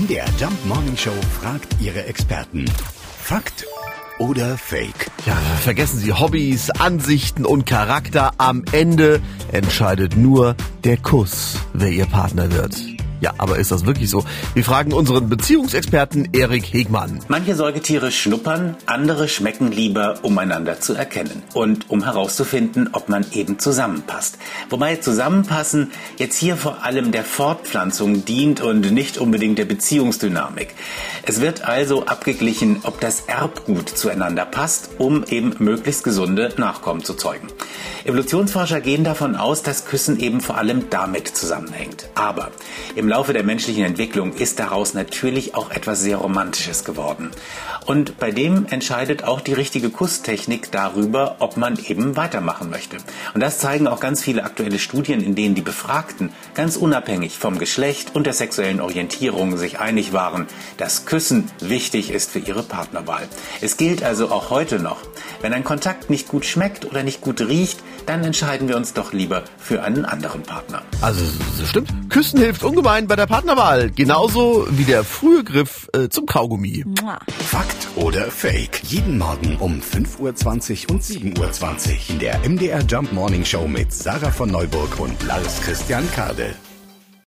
[0.00, 2.64] MDR Jump Morning Show fragt ihre Experten.
[3.20, 3.66] Fakt
[4.18, 5.10] oder Fake?
[5.26, 8.32] Ja, vergessen Sie Hobbys, Ansichten und Charakter.
[8.38, 9.20] Am Ende
[9.52, 12.89] entscheidet nur der Kuss, wer Ihr Partner wird.
[13.20, 14.24] Ja, aber ist das wirklich so?
[14.54, 17.20] Wir fragen unseren Beziehungsexperten Erik Hegmann.
[17.28, 23.26] Manche Säugetiere schnuppern, andere schmecken lieber, um einander zu erkennen und um herauszufinden, ob man
[23.32, 24.38] eben zusammenpasst.
[24.70, 30.74] Wobei Zusammenpassen jetzt hier vor allem der Fortpflanzung dient und nicht unbedingt der Beziehungsdynamik.
[31.22, 37.12] Es wird also abgeglichen, ob das Erbgut zueinander passt, um eben möglichst gesunde Nachkommen zu
[37.14, 37.48] zeugen.
[38.04, 42.08] Evolutionsforscher gehen davon aus, dass Küssen eben vor allem damit zusammenhängt.
[42.14, 42.50] Aber
[42.96, 47.32] im Laufe der menschlichen Entwicklung ist daraus natürlich auch etwas sehr Romantisches geworden.
[47.84, 52.98] Und bei dem entscheidet auch die richtige Kusstechnik darüber, ob man eben weitermachen möchte.
[53.34, 57.58] Und das zeigen auch ganz viele aktuelle Studien, in denen die Befragten ganz unabhängig vom
[57.58, 63.26] Geschlecht und der sexuellen Orientierung sich einig waren, dass Küssen wichtig ist für ihre Partnerwahl.
[63.60, 64.98] Es gilt also auch heute noch,
[65.40, 69.12] wenn ein Kontakt nicht gut schmeckt oder nicht gut riecht, dann entscheiden wir uns doch
[69.12, 70.82] lieber für einen anderen Partner.
[71.00, 71.24] Also,
[71.58, 71.90] das stimmt.
[72.08, 73.90] Küssen hilft ungemein bei der Partnerwahl.
[73.90, 76.84] Genauso wie der frühe Griff äh, zum Kaugummi.
[77.38, 78.82] Fakt oder Fake?
[78.84, 83.92] Jeden Morgen um 5.20 Uhr und 7.20 Uhr in der MDR Jump Morning Show mit
[83.92, 86.54] Sarah von Neuburg und Lars Christian Kade.